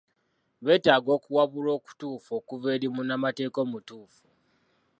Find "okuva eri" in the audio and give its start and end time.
2.39-2.87